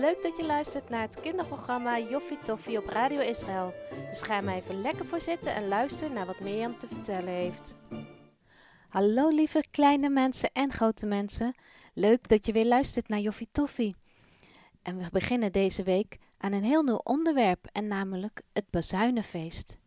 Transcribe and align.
Leuk 0.00 0.22
dat 0.22 0.36
je 0.36 0.44
luistert 0.44 0.88
naar 0.88 1.00
het 1.00 1.20
kinderprogramma 1.20 1.98
Joffie 1.98 2.38
Toffie 2.38 2.78
op 2.78 2.86
Radio 2.86 3.20
Israël. 3.20 3.74
Dus 4.10 4.22
ga 4.22 4.40
maar 4.40 4.54
even 4.54 4.80
lekker 4.80 5.06
voor 5.06 5.20
zitten 5.20 5.54
en 5.54 5.68
luister 5.68 6.10
naar 6.10 6.26
wat 6.26 6.40
Mirjam 6.40 6.78
te 6.78 6.86
vertellen 6.86 7.32
heeft. 7.32 7.76
Hallo 8.88 9.28
lieve 9.28 9.64
kleine 9.70 10.08
mensen 10.08 10.50
en 10.52 10.72
grote 10.72 11.06
mensen. 11.06 11.54
Leuk 11.94 12.28
dat 12.28 12.46
je 12.46 12.52
weer 12.52 12.66
luistert 12.66 13.08
naar 13.08 13.18
Joffie 13.18 13.48
Toffie. 13.52 13.96
En 14.82 14.98
we 14.98 15.08
beginnen 15.10 15.52
deze 15.52 15.82
week 15.82 16.18
aan 16.38 16.52
een 16.52 16.64
heel 16.64 16.82
nieuw 16.82 17.00
onderwerp 17.02 17.66
en 17.72 17.86
namelijk 17.86 18.42
het 18.52 18.70
Bazuinenfeest. 18.70 19.78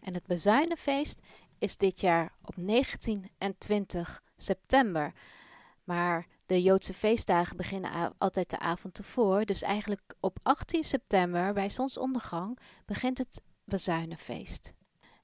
En 0.00 0.14
het 0.14 0.26
Bazuinenfeest 0.26 1.20
is 1.58 1.76
dit 1.76 2.00
jaar 2.00 2.32
op 2.44 2.56
19 2.56 3.30
en 3.38 3.58
20 3.58 4.22
september. 4.36 5.12
Maar 5.84 6.26
de 6.48 6.62
Joodse 6.62 6.94
feestdagen 6.94 7.56
beginnen 7.56 8.14
altijd 8.18 8.50
de 8.50 8.58
avond 8.58 8.98
ervoor. 8.98 9.44
Dus 9.44 9.62
eigenlijk 9.62 10.14
op 10.20 10.38
18 10.42 10.84
september, 10.84 11.52
bij 11.52 11.70
zonsondergang, 11.70 12.58
begint 12.84 13.18
het 13.18 13.40
Bazuinenfeest. 13.64 14.72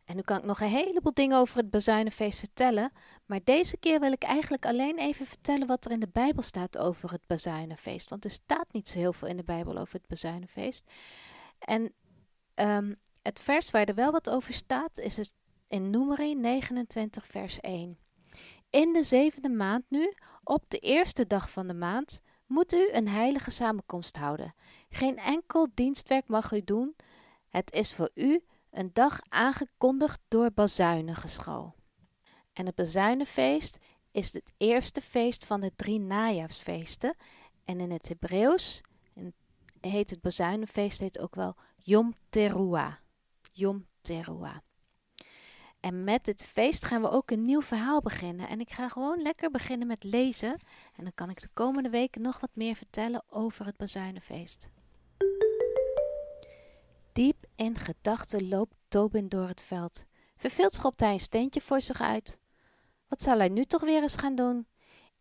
En 0.05 0.17
nu 0.17 0.23
kan 0.23 0.39
ik 0.39 0.45
nog 0.45 0.61
een 0.61 0.69
heleboel 0.69 1.15
dingen 1.15 1.39
over 1.39 1.57
het 1.57 1.71
Bazuinenfeest 1.71 2.39
vertellen. 2.39 2.93
Maar 3.27 3.41
deze 3.45 3.77
keer 3.77 4.01
wil 4.01 4.13
ik 4.13 4.23
eigenlijk 4.23 4.67
alleen 4.67 4.99
even 4.99 5.27
vertellen 5.27 5.67
wat 5.67 5.85
er 5.85 5.91
in 5.91 6.01
de 6.01 6.09
Bijbel 6.13 6.43
staat 6.43 6.79
over 6.79 7.11
het 7.11 7.27
Bazuinenfeest. 7.27 8.09
Want 8.09 8.25
er 8.25 8.31
staat 8.31 8.73
niet 8.73 8.89
zo 8.89 8.99
heel 8.99 9.13
veel 9.13 9.29
in 9.29 9.37
de 9.37 9.45
Bijbel 9.45 9.79
over 9.79 9.95
het 9.95 10.07
Bazuinenfeest. 10.07 10.91
En 11.59 11.93
um, 12.55 12.97
het 13.23 13.41
vers 13.41 13.71
waar 13.71 13.85
er 13.85 13.95
wel 13.95 14.13
wat 14.13 14.31
over 14.31 14.55
staat 14.55 14.99
is 14.99 15.17
het 15.17 15.33
in 15.69 15.91
Numeri 15.91 16.35
29 16.35 17.27
vers 17.27 17.61
1. 17.61 17.99
In 18.71 18.93
de 18.93 19.03
zevende 19.03 19.49
maand 19.49 19.85
nu, 19.89 20.15
op 20.45 20.71
de 20.71 20.79
eerste 20.79 21.27
dag 21.27 21.51
van 21.51 21.67
de 21.67 21.75
maand, 21.75 22.21
moet 22.47 22.73
u 22.73 22.93
een 22.93 23.09
heilige 23.09 23.51
samenkomst 23.51 24.17
houden. 24.17 24.55
Geen 24.91 25.19
enkel 25.19 25.69
dienstwerk 25.75 26.29
mag 26.29 26.53
u 26.53 26.65
doen. 26.65 26.97
Het 27.49 27.73
is 27.73 27.95
voor 27.95 28.11
u 28.15 28.45
een 28.71 28.91
dag 28.93 29.21
aangekondigd 29.29 30.21
door 30.29 30.51
bazuinengeschal. 30.53 31.75
En 32.53 32.67
het 32.67 32.75
bazuinenfeest 32.75 33.79
is 34.11 34.33
het 34.33 34.55
eerste 34.57 35.01
feest 35.01 35.47
van 35.47 35.61
de 35.61 35.73
drie 35.77 36.01
najaarsfeesten. 36.01 37.15
En 37.65 37.81
in 37.81 37.91
het 37.91 38.09
Hebreeuws 38.09 38.83
heet 39.81 40.11
het 40.11 40.21
bazuinenfeest 40.21 41.01
heet 41.01 41.19
ook 41.19 41.35
wel 41.35 41.57
Yom 41.77 42.15
Teruah. 42.29 42.95
Yom 43.53 43.87
Teruah. 44.03 44.57
En 45.85 46.05
met 46.05 46.25
dit 46.25 46.43
feest 46.43 46.85
gaan 46.85 47.01
we 47.01 47.11
ook 47.11 47.31
een 47.31 47.45
nieuw 47.45 47.63
verhaal 47.63 48.01
beginnen. 48.01 48.49
En 48.49 48.61
ik 48.61 48.71
ga 48.71 48.89
gewoon 48.89 49.23
lekker 49.23 49.51
beginnen 49.51 49.87
met 49.87 50.05
lezen. 50.05 50.51
En 50.97 51.05
dan 51.05 51.15
kan 51.15 51.31
ik 51.31 51.41
de 51.41 51.49
komende 51.55 51.89
weken 51.89 52.23
nog 52.23 52.41
wat 52.41 52.51
meer 52.53 52.77
vertellen 52.77 53.25
over 53.29 53.67
het 53.67 53.77
Bazuinenfeest. 53.77 54.71
Diep 57.13 57.47
in 57.57 57.77
gedachten 57.77 58.49
loopt 58.49 58.75
Tobin 58.89 59.29
door 59.29 59.49
het 59.49 59.63
veld. 59.63 60.05
Verveeld 60.37 60.75
schopt 60.75 61.01
hij 61.01 61.13
een 61.13 61.21
steentje 61.21 61.61
voor 61.61 61.81
zich 61.81 62.01
uit. 62.01 62.39
Wat 63.09 63.23
zal 63.23 63.39
hij 63.39 63.49
nu 63.49 63.65
toch 63.65 63.83
weer 63.83 64.03
eens 64.03 64.17
gaan 64.17 64.35
doen? 64.35 64.67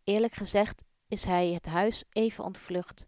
Eerlijk 0.04 0.34
gezegd 0.34 0.84
is 1.08 1.24
hij 1.24 1.48
het 1.48 1.66
huis 1.66 2.04
even 2.12 2.44
ontvlucht. 2.44 3.06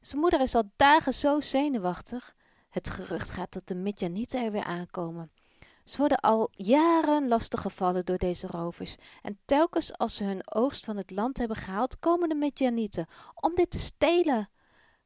Zijn 0.00 0.20
moeder 0.20 0.40
is 0.40 0.54
al 0.54 0.70
dagen 0.76 1.14
zo 1.14 1.40
zenuwachtig. 1.40 2.34
Het 2.68 2.90
gerucht 2.90 3.30
gaat 3.30 3.52
dat 3.52 3.68
de 3.68 3.74
Midjanieten 3.74 4.44
er 4.44 4.52
weer 4.52 4.64
aankomen. 4.64 5.30
Ze 5.86 5.98
worden 5.98 6.20
al 6.20 6.48
jaren 6.50 7.28
lastiggevallen 7.28 8.04
door 8.04 8.18
deze 8.18 8.46
rovers. 8.46 8.96
En 9.22 9.38
telkens 9.44 9.98
als 9.98 10.16
ze 10.16 10.24
hun 10.24 10.52
oogst 10.52 10.84
van 10.84 10.96
het 10.96 11.10
land 11.10 11.38
hebben 11.38 11.56
gehaald, 11.56 11.98
komen 11.98 12.28
de 12.28 12.34
Midjanieten 12.34 13.06
om 13.34 13.54
dit 13.54 13.70
te 13.70 13.78
stelen. 13.78 14.48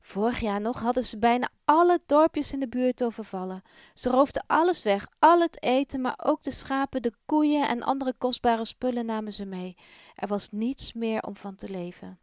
Vorig 0.01 0.41
jaar 0.41 0.61
nog 0.61 0.81
hadden 0.81 1.05
ze 1.05 1.19
bijna 1.19 1.49
alle 1.65 2.01
dorpjes 2.07 2.53
in 2.53 2.61
de 2.61 2.69
buurt 2.69 3.05
overvallen. 3.05 3.63
Ze 3.95 4.11
roofden 4.11 4.45
alles 4.47 4.83
weg, 4.83 5.07
al 5.19 5.41
het 5.41 5.63
eten, 5.63 6.01
maar 6.01 6.21
ook 6.23 6.43
de 6.43 6.51
schapen, 6.51 7.03
de 7.03 7.13
koeien 7.27 7.69
en 7.69 7.83
andere 7.83 8.15
kostbare 8.19 8.65
spullen 8.65 9.07
namen 9.07 9.33
ze 9.33 9.45
mee. 9.45 9.77
Er 10.15 10.29
was 10.29 10.49
niets 10.51 10.93
meer 10.93 11.23
om 11.23 11.37
van 11.37 11.57
te 11.57 11.69
leven. 11.69 12.19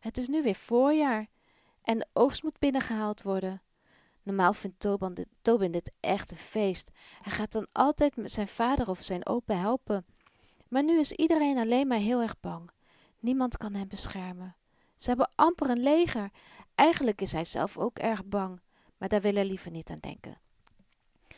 Het 0.00 0.18
is 0.18 0.28
nu 0.28 0.42
weer 0.42 0.54
voorjaar 0.54 1.26
en 1.82 1.98
de 1.98 2.06
oogst 2.12 2.42
moet 2.42 2.58
binnengehaald 2.58 3.22
worden. 3.22 3.62
Normaal 4.24 4.52
vindt 4.52 4.86
dit, 5.14 5.28
Tobin 5.42 5.70
dit 5.70 5.96
echt 6.00 6.30
een 6.30 6.36
feest. 6.36 6.90
Hij 7.20 7.32
gaat 7.32 7.52
dan 7.52 7.66
altijd 7.72 8.16
met 8.16 8.30
zijn 8.30 8.48
vader 8.48 8.88
of 8.88 9.02
zijn 9.02 9.26
opa 9.26 9.54
helpen. 9.54 10.06
Maar 10.68 10.84
nu 10.84 10.98
is 10.98 11.12
iedereen 11.12 11.58
alleen 11.58 11.86
maar 11.86 11.98
heel 11.98 12.20
erg 12.22 12.40
bang. 12.40 12.70
Niemand 13.18 13.56
kan 13.56 13.74
hem 13.74 13.88
beschermen. 13.88 14.56
Ze 14.96 15.08
hebben 15.08 15.30
amper 15.34 15.70
een 15.70 15.82
leger. 15.82 16.30
Eigenlijk 16.74 17.20
is 17.20 17.32
hij 17.32 17.44
zelf 17.44 17.78
ook 17.78 17.98
erg 17.98 18.24
bang, 18.24 18.60
maar 18.96 19.08
daar 19.08 19.20
wil 19.20 19.34
hij 19.34 19.44
liever 19.44 19.70
niet 19.70 19.90
aan 19.90 19.98
denken. 19.98 20.38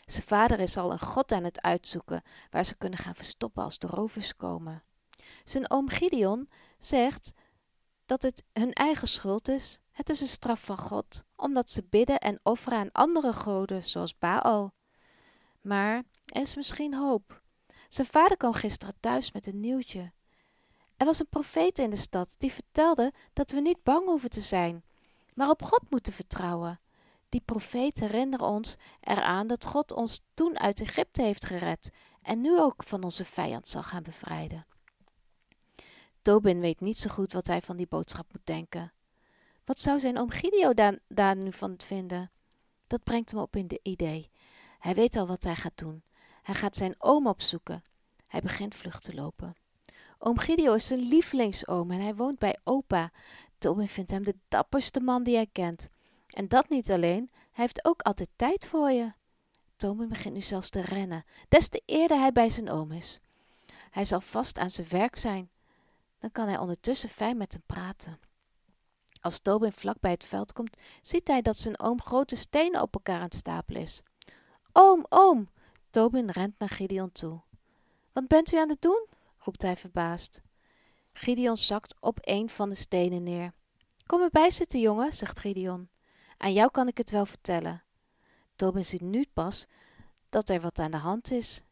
Zijn 0.04 0.26
vader 0.26 0.60
is 0.60 0.76
al 0.76 0.92
een 0.92 1.00
god 1.00 1.32
aan 1.32 1.44
het 1.44 1.62
uitzoeken 1.62 2.22
waar 2.50 2.64
ze 2.64 2.76
kunnen 2.76 2.98
gaan 2.98 3.14
verstoppen 3.14 3.62
als 3.62 3.78
de 3.78 3.86
rovers 3.86 4.36
komen. 4.36 4.82
Zijn 5.44 5.70
oom 5.70 5.88
Gideon 5.88 6.48
zegt 6.78 7.32
dat 8.04 8.22
het 8.22 8.42
hun 8.52 8.72
eigen 8.72 9.08
schuld 9.08 9.48
is. 9.48 9.80
Het 9.96 10.08
is 10.08 10.20
een 10.20 10.26
straf 10.26 10.60
van 10.60 10.78
God, 10.78 11.24
omdat 11.36 11.70
ze 11.70 11.84
bidden 11.90 12.18
en 12.18 12.40
offeren 12.42 12.78
aan 12.78 12.92
andere 12.92 13.32
goden, 13.32 13.84
zoals 13.84 14.18
Baal. 14.18 14.74
Maar 15.60 16.02
er 16.26 16.40
is 16.40 16.56
misschien 16.56 16.94
hoop. 16.94 17.42
Zijn 17.88 18.06
vader 18.06 18.36
kwam 18.36 18.52
gisteren 18.52 18.94
thuis 19.00 19.32
met 19.32 19.46
een 19.46 19.60
nieuwtje. 19.60 20.12
Er 20.96 21.06
was 21.06 21.18
een 21.18 21.28
profeet 21.28 21.78
in 21.78 21.90
de 21.90 21.96
stad 21.96 22.34
die 22.38 22.52
vertelde 22.52 23.12
dat 23.32 23.50
we 23.50 23.60
niet 23.60 23.82
bang 23.82 24.06
hoeven 24.06 24.30
te 24.30 24.40
zijn, 24.40 24.84
maar 25.34 25.50
op 25.50 25.62
God 25.62 25.90
moeten 25.90 26.12
vertrouwen. 26.12 26.80
Die 27.28 27.42
profeet 27.44 28.00
herinnerde 28.00 28.44
ons 28.44 28.76
eraan 29.00 29.46
dat 29.46 29.64
God 29.64 29.92
ons 29.92 30.24
toen 30.34 30.58
uit 30.58 30.80
Egypte 30.80 31.22
heeft 31.22 31.46
gered 31.46 31.90
en 32.22 32.40
nu 32.40 32.60
ook 32.60 32.82
van 32.82 33.02
onze 33.02 33.24
vijand 33.24 33.68
zal 33.68 33.82
gaan 33.82 34.02
bevrijden. 34.02 34.66
Tobin 36.22 36.60
weet 36.60 36.80
niet 36.80 36.98
zo 36.98 37.10
goed 37.10 37.32
wat 37.32 37.46
hij 37.46 37.62
van 37.62 37.76
die 37.76 37.86
boodschap 37.86 38.32
moet 38.32 38.46
denken. 38.46 38.90
Wat 39.66 39.80
zou 39.80 40.00
zijn 40.00 40.18
oom 40.18 40.30
Gideon 40.30 40.98
daar, 41.08 41.36
nu 41.36 41.52
van 41.52 41.74
vinden? 41.78 42.30
Dat 42.86 43.02
brengt 43.02 43.30
hem 43.30 43.40
op 43.40 43.56
in 43.56 43.68
de 43.68 43.80
idee. 43.82 44.30
Hij 44.78 44.94
weet 44.94 45.16
al 45.16 45.26
wat 45.26 45.44
hij 45.44 45.54
gaat 45.54 45.78
doen. 45.78 46.02
Hij 46.42 46.54
gaat 46.54 46.76
zijn 46.76 46.94
oom 46.98 47.26
opzoeken. 47.26 47.82
Hij 48.26 48.40
begint 48.40 48.74
vlug 48.74 49.00
te 49.00 49.14
lopen. 49.14 49.56
Oom 50.18 50.38
Gideon 50.38 50.74
is 50.74 50.86
zijn 50.86 51.00
lievelingsoom 51.00 51.90
en 51.90 52.00
hij 52.00 52.14
woont 52.14 52.38
bij 52.38 52.58
opa. 52.64 53.10
Tobin 53.58 53.88
vindt 53.88 54.10
hem 54.10 54.24
de 54.24 54.34
dapperste 54.48 55.00
man 55.00 55.22
die 55.22 55.34
hij 55.34 55.48
kent. 55.52 55.88
En 56.26 56.48
dat 56.48 56.68
niet 56.68 56.90
alleen, 56.90 57.28
hij 57.32 57.64
heeft 57.64 57.84
ook 57.84 58.02
altijd 58.02 58.30
tijd 58.36 58.66
voor 58.66 58.90
je. 58.90 59.12
Tobin 59.76 60.08
begint 60.08 60.34
nu 60.34 60.42
zelfs 60.42 60.70
te 60.70 60.80
rennen, 60.80 61.24
des 61.48 61.68
te 61.68 61.82
eerder 61.86 62.18
hij 62.18 62.32
bij 62.32 62.50
zijn 62.50 62.70
oom 62.70 62.92
is. 62.92 63.20
Hij 63.90 64.04
zal 64.04 64.20
vast 64.20 64.58
aan 64.58 64.70
zijn 64.70 64.88
werk 64.88 65.16
zijn. 65.16 65.50
Dan 66.18 66.32
kan 66.32 66.46
hij 66.46 66.58
ondertussen 66.58 67.08
fijn 67.08 67.36
met 67.36 67.52
hem 67.52 67.62
praten. 67.66 68.25
Als 69.26 69.38
Tobin 69.38 69.72
vlak 69.72 70.00
bij 70.00 70.10
het 70.10 70.24
veld 70.24 70.52
komt, 70.52 70.76
ziet 71.02 71.28
hij 71.28 71.42
dat 71.42 71.58
zijn 71.58 71.80
oom 71.80 72.00
grote 72.00 72.36
stenen 72.36 72.82
op 72.82 72.94
elkaar 72.94 73.16
aan 73.16 73.22
het 73.22 73.34
stapelen 73.34 73.82
is. 73.82 74.02
Oom, 74.72 75.06
oom! 75.08 75.50
Tobin 75.90 76.30
rent 76.30 76.58
naar 76.58 76.68
Gideon 76.68 77.12
toe. 77.12 77.40
Wat 78.12 78.26
bent 78.26 78.52
u 78.52 78.56
aan 78.56 78.68
het 78.68 78.82
doen? 78.82 79.06
roept 79.38 79.62
hij 79.62 79.76
verbaasd. 79.76 80.42
Gideon 81.12 81.56
zakt 81.56 81.94
op 82.00 82.18
een 82.20 82.48
van 82.48 82.68
de 82.68 82.74
stenen 82.74 83.22
neer. 83.22 83.52
Kom 84.06 84.22
erbij 84.22 84.50
zitten, 84.50 84.80
jongen, 84.80 85.12
zegt 85.12 85.38
Gideon. 85.38 85.88
Aan 86.36 86.52
jou 86.52 86.70
kan 86.70 86.88
ik 86.88 86.98
het 86.98 87.10
wel 87.10 87.26
vertellen. 87.26 87.82
Tobin 88.56 88.84
ziet 88.84 89.00
nu 89.00 89.26
pas 89.32 89.66
dat 90.28 90.48
er 90.48 90.60
wat 90.60 90.78
aan 90.78 90.90
de 90.90 90.96
hand 90.96 91.30
is. 91.30 91.62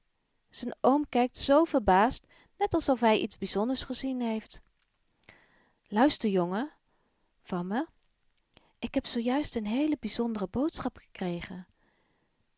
Zijn 0.48 0.76
oom 0.80 1.08
kijkt 1.08 1.38
zo 1.38 1.64
verbaasd, 1.64 2.26
net 2.58 2.74
alsof 2.74 3.00
hij 3.00 3.18
iets 3.18 3.38
bijzonders 3.38 3.84
gezien 3.84 4.20
heeft. 4.20 4.62
Luister, 5.88 6.30
jongen, 6.30 6.72
van 7.44 7.66
me. 7.66 7.86
Ik 8.78 8.94
heb 8.94 9.06
zojuist 9.06 9.56
een 9.56 9.66
hele 9.66 9.96
bijzondere 10.00 10.46
boodschap 10.46 10.96
gekregen. 10.96 11.66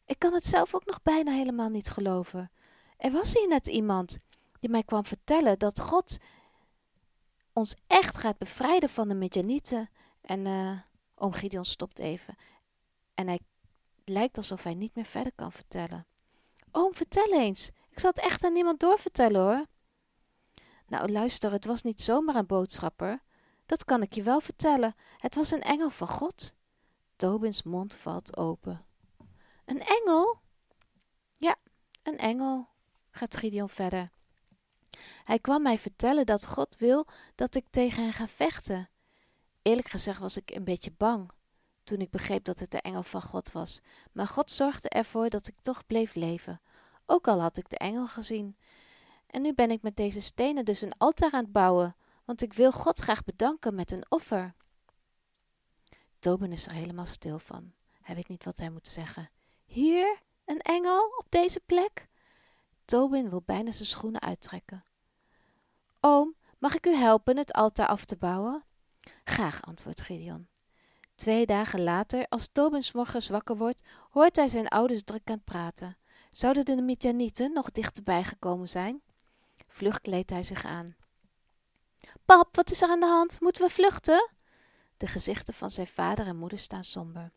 Ik 0.05 0.19
kan 0.19 0.33
het 0.33 0.45
zelf 0.45 0.75
ook 0.75 0.85
nog 0.85 1.03
bijna 1.03 1.33
helemaal 1.33 1.69
niet 1.69 1.89
geloven. 1.89 2.51
Er 2.97 3.11
was 3.13 3.33
hier 3.33 3.49
net 3.49 3.67
iemand 3.67 4.19
die 4.61 4.71
mij 4.71 4.83
kwam 4.83 5.05
vertellen 5.05 5.59
dat 5.59 5.81
God 5.81 6.19
ons 7.53 7.77
echt 7.87 8.17
gaat 8.17 8.39
bevrijden 8.39 8.89
van 8.89 9.09
de 9.09 9.15
Midjanieten. 9.15 9.91
En 10.21 10.47
uh, 10.47 10.79
oom 11.15 11.33
Gideon 11.33 11.65
stopt 11.65 11.99
even. 11.99 12.37
En 13.15 13.27
hij 13.27 13.41
lijkt 14.05 14.37
alsof 14.37 14.63
hij 14.63 14.75
niet 14.75 14.95
meer 14.95 15.05
verder 15.05 15.33
kan 15.35 15.53
vertellen. 15.53 16.07
Oom, 16.71 16.95
vertel 16.95 17.33
eens. 17.33 17.71
Ik 17.91 17.99
zal 17.99 18.11
het 18.11 18.25
echt 18.25 18.45
aan 18.45 18.53
niemand 18.53 18.81
doorvertellen 18.81 19.41
hoor. 19.41 19.67
Nou, 20.87 21.13
luister, 21.13 21.53
het 21.53 21.65
was 21.65 21.83
niet 21.83 22.03
zomaar 22.03 22.35
een 22.35 22.47
boodschapper. 22.47 23.23
Dat 23.67 23.85
kan 23.85 24.03
ik 24.03 24.13
je 24.15 24.23
wel 24.23 24.41
vertellen. 24.41 24.95
Het 25.19 25.35
was 25.35 25.51
een 25.51 25.63
engel 25.63 25.91
van 25.91 26.09
God. 26.09 26.55
Tobins 27.17 27.63
mond 27.63 27.95
valt 27.95 28.37
open. 28.37 28.87
Een 29.65 29.83
engel? 29.83 30.39
Ja, 31.33 31.57
een 32.03 32.19
engel, 32.19 32.69
gaat 33.11 33.37
Gideon 33.37 33.69
verder. 33.69 34.11
Hij 35.25 35.39
kwam 35.39 35.63
mij 35.63 35.79
vertellen 35.79 36.27
dat 36.27 36.47
God 36.47 36.77
wil 36.77 37.07
dat 37.35 37.55
ik 37.55 37.65
tegen 37.71 38.03
hen 38.03 38.13
ga 38.13 38.29
vechten. 38.29 38.89
Eerlijk 39.63 39.89
gezegd 39.89 40.19
was 40.19 40.37
ik 40.37 40.51
een 40.51 40.65
beetje 40.65 40.93
bang. 40.97 41.31
toen 41.85 42.01
ik 42.01 42.11
begreep 42.11 42.45
dat 42.45 42.59
het 42.59 42.71
de 42.71 42.81
engel 42.81 43.03
van 43.03 43.23
God 43.23 43.53
was. 43.53 43.81
Maar 44.13 44.27
God 44.27 44.51
zorgde 44.51 44.89
ervoor 44.89 45.29
dat 45.29 45.49
ik 45.49 45.55
toch 45.63 45.87
bleef 45.87 46.15
leven, 46.15 46.61
ook 47.07 47.29
al 47.29 47.41
had 47.41 47.57
ik 47.57 47.69
de 47.69 47.79
engel 47.79 48.07
gezien. 48.07 48.57
En 49.27 49.43
nu 49.43 49.55
ben 49.55 49.71
ik 49.71 49.83
met 49.83 49.97
deze 49.97 50.21
stenen 50.21 50.65
dus 50.65 50.81
een 50.81 50.99
altaar 50.99 51.33
aan 51.33 51.43
het 51.43 51.53
bouwen, 51.53 51.97
want 52.27 52.43
ik 52.43 52.53
wil 52.53 52.73
God 52.73 52.99
graag 52.99 53.25
bedanken 53.25 53.75
met 53.75 53.91
een 53.91 54.07
offer. 54.09 54.55
Tobin 56.19 56.53
is 56.53 56.67
er 56.67 56.73
helemaal 56.73 57.07
stil 57.07 57.39
van. 57.39 57.73
Hij 58.01 58.15
weet 58.15 58.29
niet 58.29 58.45
wat 58.45 58.59
hij 58.59 58.71
moet 58.71 58.89
zeggen. 58.89 59.31
Hier, 59.65 60.23
een 60.45 60.61
engel, 60.61 61.15
op 61.19 61.27
deze 61.29 61.61
plek? 61.67 62.09
Tobin 62.85 63.31
wil 63.31 63.43
bijna 63.43 63.71
zijn 63.71 63.87
schoenen 63.87 64.21
uittrekken. 64.21 64.85
Oom, 66.01 66.35
mag 66.59 66.75
ik 66.75 66.87
u 66.87 66.95
helpen 66.95 67.37
het 67.37 67.53
altaar 67.53 67.87
af 67.87 68.05
te 68.05 68.17
bouwen? 68.17 68.65
Graag, 69.25 69.63
antwoordt 69.63 70.01
Gideon. 70.01 70.49
Twee 71.15 71.47
dagen 71.47 71.83
later, 71.83 72.27
als 72.29 72.49
Tobin 72.53 72.83
morgens 72.93 73.29
wakker 73.29 73.57
wordt, 73.57 73.83
hoort 74.11 74.37
hij 74.37 74.49
zijn 74.49 74.69
ouders 74.69 75.05
druk 75.05 75.31
aan 75.31 75.35
het 75.35 75.45
praten. 75.45 75.97
Zouden 76.31 76.65
de 76.65 76.83
Midjanieten 76.83 77.53
nog 77.53 77.71
dichterbij 77.71 78.25
gekomen 78.25 78.69
zijn? 78.69 79.03
Vlug 79.67 80.01
kleedt 80.01 80.31
hij 80.31 80.43
zich 80.43 80.65
aan. 80.65 80.97
Pap, 82.25 82.57
wat 82.57 82.71
is 82.71 82.83
er 82.83 82.89
aan 82.89 83.01
de 83.01 83.07
hand? 83.07 83.41
Moeten 83.41 83.65
we 83.65 83.71
vluchten? 83.71 84.31
De 84.97 85.07
gezichten 85.07 85.55
van 85.55 85.71
zijn 85.71 85.87
vader 85.87 86.27
en 86.27 86.37
moeder 86.37 86.59
staan 86.59 86.85
somber. 86.85 87.33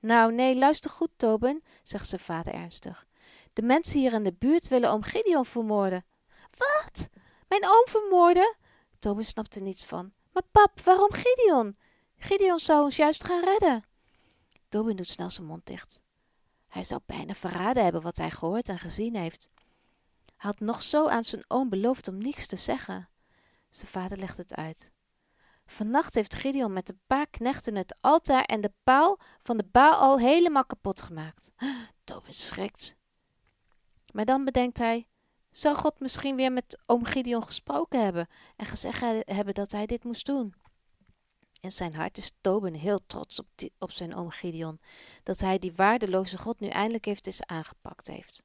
Nou, 0.00 0.32
nee, 0.32 0.56
luister 0.56 0.90
goed, 0.90 1.10
Tobin, 1.16 1.62
zegt 1.82 2.08
zijn 2.08 2.20
vader 2.20 2.52
ernstig. 2.54 3.06
De 3.52 3.62
mensen 3.62 3.98
hier 3.98 4.12
in 4.12 4.22
de 4.22 4.32
buurt 4.32 4.68
willen 4.68 4.90
oom 4.90 5.02
Gideon 5.02 5.44
vermoorden. 5.44 6.04
Wat? 6.50 7.08
Mijn 7.48 7.64
oom 7.64 7.84
vermoorden? 7.88 8.56
Tobin 8.98 9.24
snapt 9.24 9.54
er 9.54 9.62
niets 9.62 9.84
van. 9.84 10.12
Maar 10.32 10.42
pap, 10.50 10.80
waarom 10.80 11.12
Gideon? 11.12 11.76
Gideon 12.16 12.58
zou 12.58 12.84
ons 12.84 12.96
juist 12.96 13.24
gaan 13.24 13.44
redden. 13.44 13.84
Tobin 14.68 14.96
doet 14.96 15.06
snel 15.06 15.30
zijn 15.30 15.46
mond 15.46 15.66
dicht. 15.66 16.00
Hij 16.68 16.84
zou 16.84 17.00
bijna 17.06 17.34
verraden 17.34 17.82
hebben 17.82 18.02
wat 18.02 18.16
hij 18.16 18.30
gehoord 18.30 18.68
en 18.68 18.78
gezien 18.78 19.16
heeft. 19.16 19.48
Hij 20.24 20.50
had 20.50 20.60
nog 20.60 20.82
zo 20.82 21.08
aan 21.08 21.24
zijn 21.24 21.44
oom 21.48 21.68
beloofd 21.68 22.08
om 22.08 22.18
niets 22.18 22.46
te 22.46 22.56
zeggen. 22.56 23.08
Zijn 23.68 23.90
vader 23.90 24.18
legt 24.18 24.36
het 24.36 24.54
uit. 24.54 24.92
Vannacht 25.66 26.14
heeft 26.14 26.34
Gideon 26.34 26.72
met 26.72 26.88
een 26.88 27.00
paar 27.06 27.26
knechten 27.26 27.74
het 27.74 27.98
altaar 28.00 28.44
en 28.44 28.60
de 28.60 28.72
paal 28.84 29.18
van 29.38 29.56
de 29.56 29.64
Baal 29.72 30.18
helemaal 30.18 30.64
kapot 30.64 31.00
gemaakt. 31.00 31.52
Tobin 32.04 32.32
schrikt. 32.32 32.96
Maar 34.12 34.24
dan 34.24 34.44
bedenkt 34.44 34.78
hij, 34.78 35.06
zou 35.50 35.76
God 35.76 36.00
misschien 36.00 36.36
weer 36.36 36.52
met 36.52 36.78
oom 36.86 37.04
Gideon 37.04 37.46
gesproken 37.46 38.04
hebben 38.04 38.26
en 38.56 38.66
gezegd 38.66 39.00
hebben 39.24 39.54
dat 39.54 39.72
hij 39.72 39.86
dit 39.86 40.04
moest 40.04 40.26
doen? 40.26 40.54
In 41.60 41.72
zijn 41.72 41.94
hart 41.94 42.18
is 42.18 42.32
Tobin 42.40 42.74
heel 42.74 43.00
trots 43.06 43.38
op, 43.38 43.46
op 43.78 43.90
zijn 43.90 44.14
oom 44.14 44.30
Gideon, 44.30 44.80
dat 45.22 45.40
hij 45.40 45.58
die 45.58 45.72
waardeloze 45.72 46.38
God 46.38 46.60
nu 46.60 46.68
eindelijk 46.68 47.04
heeft 47.04 47.26
eens 47.26 47.46
aangepakt 47.46 48.06
heeft. 48.06 48.44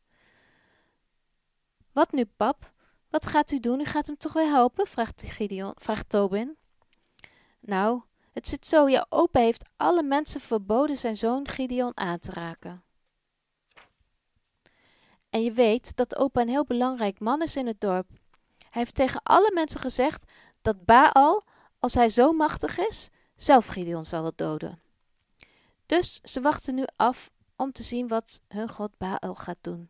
Wat 1.92 2.12
nu, 2.12 2.26
pap? 2.26 2.73
Wat 3.14 3.26
gaat 3.26 3.52
u 3.52 3.60
doen? 3.60 3.80
U 3.80 3.86
gaat 3.86 4.08
hem 4.08 4.18
toch 4.18 4.34
weer 4.34 4.50
helpen? 4.50 4.88
vraagt, 4.88 5.24
Gideon, 5.26 5.72
vraagt 5.76 6.10
Tobin. 6.10 6.58
Nou, 7.60 8.02
het 8.32 8.48
zit 8.48 8.66
zo, 8.66 8.90
je 8.90 9.06
opa 9.10 9.40
heeft 9.40 9.70
alle 9.78 10.04
mensen 10.04 10.42
verboden 10.42 10.98
zijn 10.98 11.16
zoon 11.16 11.48
Gideon 11.48 11.98
aan 11.98 12.20
te 12.20 12.32
raken. 12.32 12.84
En 15.30 15.44
je 15.44 15.52
weet 15.52 15.96
dat 15.96 16.16
opa 16.16 16.42
een 16.42 16.48
heel 16.48 16.66
belangrijk 16.66 17.20
man 17.20 17.42
is 17.42 17.56
in 17.56 17.68
het 17.68 17.82
dorp. 17.82 18.10
Hij 18.58 18.82
heeft 18.82 18.96
tegen 18.96 19.24
alle 19.24 19.52
mensen 19.54 19.80
gezegd 19.80 20.32
dat 20.62 20.86
Baal, 20.86 21.44
als 21.80 21.94
hij 21.94 22.10
zo 22.10 22.32
machtig 22.32 22.78
is, 22.78 23.10
zelf 23.36 23.66
Gideon 23.66 24.06
zal 24.06 24.32
doden. 24.36 24.82
Dus 25.86 26.20
ze 26.24 26.42
wachten 26.42 26.76
nu 26.76 26.84
af 26.96 27.30
om 27.56 27.72
te 27.72 27.84
zien 27.84 28.08
wat 28.08 28.42
hun 28.48 28.70
god 28.70 28.98
Baal 28.98 29.36
gaat 29.36 29.60
doen. 29.62 29.90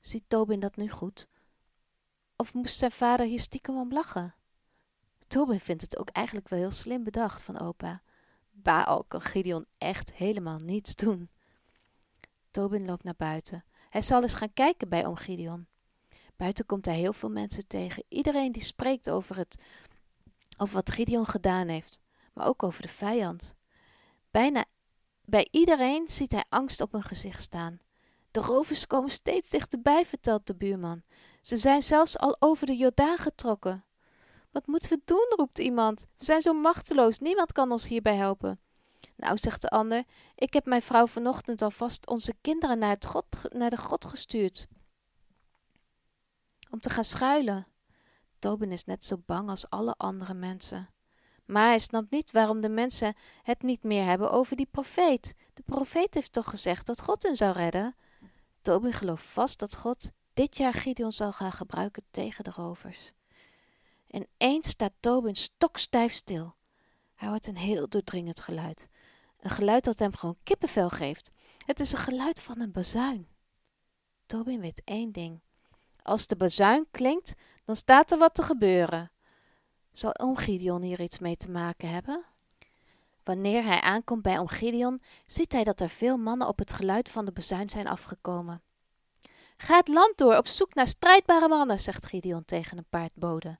Ziet 0.00 0.24
Tobin 0.26 0.60
dat 0.60 0.76
nu 0.76 0.90
goed? 0.90 1.28
Of 2.40 2.54
moest 2.54 2.78
zijn 2.78 2.90
vader 2.90 3.26
hier 3.26 3.40
stiekem 3.40 3.78
om 3.78 3.92
lachen? 3.92 4.34
Tobin 5.28 5.60
vindt 5.60 5.82
het 5.82 5.98
ook 5.98 6.08
eigenlijk 6.08 6.48
wel 6.48 6.58
heel 6.58 6.70
slim 6.70 7.04
bedacht 7.04 7.42
van 7.42 7.60
opa. 7.60 8.02
Baal 8.50 9.04
kan 9.04 9.20
Gideon 9.20 9.66
echt 9.78 10.12
helemaal 10.14 10.58
niets 10.58 10.94
doen. 10.94 11.30
Tobin 12.50 12.86
loopt 12.86 13.04
naar 13.04 13.16
buiten. 13.16 13.64
Hij 13.88 14.00
zal 14.00 14.22
eens 14.22 14.34
gaan 14.34 14.52
kijken 14.52 14.88
bij 14.88 15.06
oom 15.06 15.16
Gideon. 15.16 15.66
Buiten 16.36 16.66
komt 16.66 16.84
hij 16.84 16.96
heel 16.96 17.12
veel 17.12 17.30
mensen 17.30 17.66
tegen. 17.66 18.04
Iedereen 18.08 18.52
die 18.52 18.62
spreekt 18.62 19.10
over, 19.10 19.36
het, 19.36 19.62
over 20.56 20.74
wat 20.74 20.90
Gideon 20.90 21.26
gedaan 21.26 21.68
heeft, 21.68 22.00
maar 22.32 22.46
ook 22.46 22.62
over 22.62 22.82
de 22.82 22.88
vijand. 22.88 23.54
Bijna 24.30 24.64
bij 25.24 25.48
iedereen 25.50 26.08
ziet 26.08 26.32
hij 26.32 26.44
angst 26.48 26.80
op 26.80 26.92
hun 26.92 27.02
gezicht 27.02 27.42
staan. 27.42 27.80
De 28.30 28.40
rovers 28.40 28.86
komen 28.86 29.10
steeds 29.10 29.48
dichterbij, 29.48 30.06
vertelt 30.06 30.46
de 30.46 30.54
buurman. 30.54 31.02
Ze 31.48 31.56
zijn 31.56 31.82
zelfs 31.82 32.18
al 32.18 32.36
over 32.38 32.66
de 32.66 32.76
Jordaan 32.76 33.18
getrokken. 33.18 33.84
Wat 34.50 34.66
moeten 34.66 34.90
we 34.90 35.00
doen? 35.04 35.32
roept 35.36 35.58
iemand. 35.58 36.06
We 36.18 36.24
zijn 36.24 36.40
zo 36.40 36.52
machteloos, 36.52 37.18
niemand 37.18 37.52
kan 37.52 37.72
ons 37.72 37.88
hierbij 37.88 38.16
helpen. 38.16 38.60
Nou, 39.16 39.36
zegt 39.36 39.62
de 39.62 39.68
ander, 39.68 40.04
ik 40.34 40.52
heb 40.52 40.64
mijn 40.64 40.82
vrouw 40.82 41.06
vanochtend 41.06 41.62
alvast 41.62 42.08
onze 42.08 42.34
kinderen 42.40 42.78
naar, 42.78 42.90
het 42.90 43.06
God, 43.06 43.26
naar 43.48 43.70
de 43.70 43.76
gestuurd. 43.98 44.66
Om 46.70 46.80
te 46.80 46.90
gaan 46.90 47.04
schuilen. 47.04 47.66
Tobin 48.38 48.72
is 48.72 48.84
net 48.84 49.04
zo 49.04 49.22
bang 49.26 49.48
als 49.48 49.70
alle 49.70 49.94
andere 49.96 50.34
mensen. 50.34 50.88
Maar 51.44 51.66
hij 51.66 51.78
snapt 51.78 52.10
niet 52.10 52.30
waarom 52.30 52.60
de 52.60 52.68
mensen 52.68 53.14
het 53.42 53.62
niet 53.62 53.82
meer 53.82 54.04
hebben 54.04 54.30
over 54.30 54.56
die 54.56 54.68
profeet. 54.70 55.34
De 55.54 55.62
profeet 55.62 56.14
heeft 56.14 56.32
toch 56.32 56.50
gezegd 56.50 56.86
dat 56.86 57.00
God 57.00 57.22
hen 57.22 57.36
zou 57.36 57.52
redden? 57.52 57.96
Tobin 58.62 58.92
gelooft 58.92 59.24
vast 59.24 59.58
dat 59.58 59.76
God 59.76 60.10
dit 60.38 60.56
jaar 60.56 60.74
Gideon 60.74 61.12
zal 61.12 61.32
gaan 61.32 61.52
gebruiken 61.52 62.02
tegen 62.10 62.44
de 62.44 62.50
rovers. 62.50 63.12
En 64.06 64.26
eens 64.36 64.68
staat 64.68 64.92
Tobin 65.00 65.34
stokstijf 65.34 66.12
stil. 66.12 66.54
Hij 67.14 67.28
hoort 67.28 67.46
een 67.46 67.56
heel 67.56 67.88
doordringend 67.88 68.40
geluid. 68.40 68.88
Een 69.40 69.50
geluid 69.50 69.84
dat 69.84 69.98
hem 69.98 70.14
gewoon 70.14 70.36
kippenvel 70.42 70.88
geeft. 70.88 71.32
Het 71.66 71.80
is 71.80 71.92
een 71.92 71.98
geluid 71.98 72.40
van 72.40 72.60
een 72.60 72.72
bazuin. 72.72 73.28
Tobin 74.26 74.60
weet 74.60 74.82
één 74.84 75.12
ding. 75.12 75.40
Als 76.02 76.26
de 76.26 76.36
bazuin 76.36 76.86
klinkt, 76.90 77.34
dan 77.64 77.76
staat 77.76 78.10
er 78.10 78.18
wat 78.18 78.34
te 78.34 78.42
gebeuren. 78.42 79.10
Zal 79.92 80.18
oom 80.18 80.36
Gideon 80.36 80.82
hier 80.82 81.00
iets 81.00 81.18
mee 81.18 81.36
te 81.36 81.50
maken 81.50 81.90
hebben? 81.90 82.24
Wanneer 83.22 83.64
hij 83.64 83.80
aankomt 83.80 84.22
bij 84.22 84.38
oom 84.38 84.48
Gideon, 84.48 85.02
ziet 85.26 85.52
hij 85.52 85.64
dat 85.64 85.80
er 85.80 85.88
veel 85.88 86.16
mannen 86.16 86.48
op 86.48 86.58
het 86.58 86.72
geluid 86.72 87.08
van 87.08 87.24
de 87.24 87.32
bazuin 87.32 87.70
zijn 87.70 87.86
afgekomen. 87.86 88.62
Ga 89.62 89.76
het 89.76 89.88
land 89.88 90.16
door 90.16 90.36
op 90.36 90.46
zoek 90.46 90.74
naar 90.74 90.86
strijdbare 90.86 91.48
mannen, 91.48 91.78
zegt 91.78 92.06
Gideon 92.06 92.44
tegen 92.44 92.78
een 92.78 92.88
paardbode. 92.90 93.58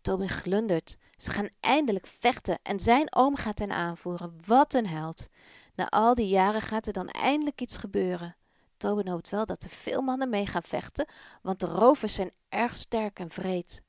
Tobin 0.00 0.28
glundert. 0.28 0.96
Ze 1.16 1.30
gaan 1.30 1.48
eindelijk 1.60 2.06
vechten 2.06 2.58
en 2.62 2.80
zijn 2.80 3.14
oom 3.14 3.36
gaat 3.36 3.58
hen 3.58 3.70
aanvoeren. 3.70 4.38
Wat 4.46 4.74
een 4.74 4.86
held. 4.86 5.28
Na 5.74 5.88
al 5.88 6.14
die 6.14 6.28
jaren 6.28 6.60
gaat 6.60 6.86
er 6.86 6.92
dan 6.92 7.08
eindelijk 7.08 7.60
iets 7.60 7.76
gebeuren. 7.76 8.36
Tobin 8.76 9.08
hoopt 9.08 9.28
wel 9.28 9.46
dat 9.46 9.62
er 9.62 9.70
veel 9.70 10.02
mannen 10.02 10.28
mee 10.28 10.46
gaan 10.46 10.62
vechten, 10.62 11.06
want 11.42 11.60
de 11.60 11.66
rovers 11.66 12.14
zijn 12.14 12.32
erg 12.48 12.76
sterk 12.76 13.18
en 13.18 13.30
vreed. 13.30 13.82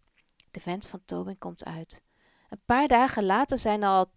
De 0.52 0.62
wens 0.64 0.88
van 0.88 1.02
Tobin 1.06 1.38
komt 1.38 1.66
uit. 1.66 2.02
Een 2.50 2.62
paar 2.66 2.88
dagen 2.88 3.26
later 3.26 3.58
zijn 3.58 3.82
er 3.82 3.90
al 3.90 4.12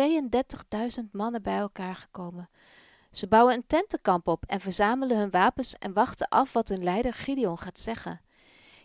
32.000 0.00 1.10
mannen 1.10 1.42
bij 1.42 1.56
elkaar 1.56 1.94
gekomen. 1.94 2.50
Ze 3.12 3.28
bouwen 3.28 3.54
een 3.54 3.66
tentenkamp 3.66 4.26
op 4.26 4.44
en 4.44 4.60
verzamelen 4.60 5.18
hun 5.18 5.30
wapens 5.30 5.74
en 5.78 5.92
wachten 5.92 6.28
af 6.28 6.52
wat 6.52 6.68
hun 6.68 6.82
leider 6.82 7.12
Gideon 7.12 7.58
gaat 7.58 7.78
zeggen. 7.78 8.20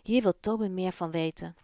Hier 0.02 0.22
wil 0.22 0.40
Tobin 0.40 0.74
meer 0.74 0.92
van 0.92 1.10
weten. 1.10 1.56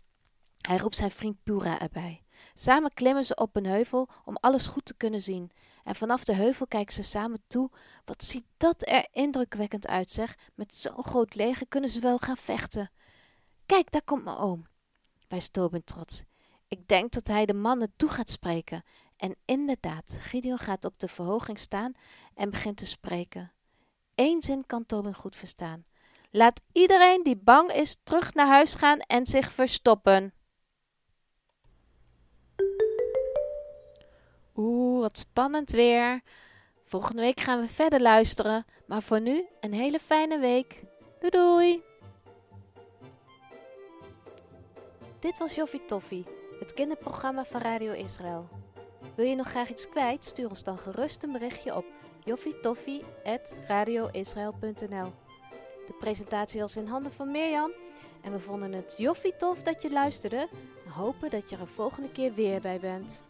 Hij 0.60 0.76
roept 0.76 0.96
zijn 0.96 1.10
vriend 1.10 1.42
Pura 1.42 1.80
erbij. 1.80 2.22
Samen 2.54 2.94
klimmen 2.94 3.24
ze 3.24 3.34
op 3.34 3.56
een 3.56 3.66
heuvel 3.66 4.08
om 4.24 4.36
alles 4.40 4.66
goed 4.66 4.84
te 4.84 4.94
kunnen 4.96 5.20
zien. 5.20 5.50
En 5.82 5.94
vanaf 5.94 6.24
de 6.24 6.34
heuvel 6.34 6.66
kijken 6.66 6.94
ze 6.94 7.02
samen 7.02 7.42
toe. 7.46 7.70
Wat 8.04 8.24
ziet 8.24 8.46
dat 8.56 8.88
er 8.88 9.06
indrukwekkend 9.12 9.86
uit, 9.86 10.10
zeg. 10.10 10.36
Met 10.54 10.74
zo'n 10.74 11.04
groot 11.04 11.34
leger 11.34 11.66
kunnen 11.68 11.90
ze 11.90 12.00
wel 12.00 12.18
gaan 12.18 12.36
vechten. 12.36 12.90
Kijk, 13.66 13.90
daar 13.90 14.02
komt 14.02 14.24
mijn 14.24 14.36
oom. 14.36 14.66
Wij 15.28 15.48
Tobin 15.50 15.84
trots. 15.84 16.22
Ik 16.68 16.88
denk 16.88 17.12
dat 17.12 17.26
hij 17.26 17.46
de 17.46 17.54
mannen 17.54 17.92
toe 17.96 18.08
gaat 18.08 18.30
spreken. 18.30 18.82
En 19.24 19.36
inderdaad, 19.44 20.18
Gideon 20.20 20.58
gaat 20.58 20.84
op 20.84 20.98
de 20.98 21.08
verhoging 21.08 21.58
staan 21.58 21.92
en 22.34 22.50
begint 22.50 22.76
te 22.76 22.86
spreken. 22.86 23.52
Eén 24.14 24.42
zin 24.42 24.66
kan 24.66 24.86
Tobin 24.86 25.14
goed 25.14 25.36
verstaan. 25.36 25.84
Laat 26.30 26.60
iedereen 26.72 27.22
die 27.22 27.36
bang 27.36 27.72
is 27.72 27.96
terug 28.02 28.34
naar 28.34 28.46
huis 28.46 28.74
gaan 28.74 28.98
en 28.98 29.26
zich 29.26 29.52
verstoppen. 29.52 30.32
Oeh, 34.54 35.00
wat 35.00 35.18
spannend 35.18 35.70
weer. 35.70 36.22
Volgende 36.82 37.22
week 37.22 37.40
gaan 37.40 37.60
we 37.60 37.68
verder 37.68 38.00
luisteren. 38.00 38.66
Maar 38.86 39.02
voor 39.02 39.20
nu 39.20 39.46
een 39.60 39.72
hele 39.72 39.98
fijne 39.98 40.38
week. 40.38 40.82
Doei 41.18 41.30
doei! 41.30 41.82
Dit 45.18 45.38
was 45.38 45.54
Joffie 45.54 45.84
Toffie, 45.84 46.24
het 46.58 46.72
kinderprogramma 46.72 47.44
van 47.44 47.60
Radio 47.60 47.92
Israël. 47.92 48.63
Wil 49.14 49.26
je 49.26 49.34
nog 49.34 49.48
graag 49.48 49.70
iets 49.70 49.88
kwijt? 49.88 50.24
Stuur 50.24 50.48
ons 50.48 50.62
dan 50.62 50.78
gerust 50.78 51.22
een 51.22 51.32
berichtje 51.32 51.76
op 51.76 51.84
joffitoffie.radioisrael.nl 52.24 55.12
De 55.86 55.94
presentatie 55.98 56.60
was 56.60 56.76
in 56.76 56.86
handen 56.86 57.12
van 57.12 57.30
Mirjam 57.30 57.72
en 58.22 58.32
we 58.32 58.40
vonden 58.40 58.72
het 58.72 58.94
joffie 58.96 59.36
tof 59.36 59.62
dat 59.62 59.82
je 59.82 59.90
luisterde 59.90 60.48
en 60.84 60.90
hopen 60.90 61.30
dat 61.30 61.50
je 61.50 61.56
er 61.56 61.62
een 61.62 61.68
volgende 61.68 62.10
keer 62.10 62.34
weer 62.34 62.60
bij 62.60 62.78
bent. 62.78 63.24